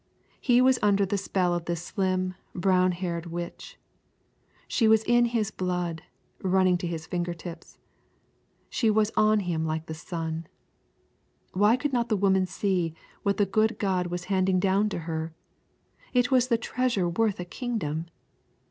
[0.39, 3.77] He was under the spell of this slim, brown haired witch.
[4.67, 6.01] She was in his blood,
[6.41, 7.77] running to his finger tips.
[8.67, 10.47] She was on him like the sun.
[11.53, 15.35] Why could not the woman see what the good God was handing down to her?
[16.13, 18.07] It was the treasure worth a kingdom.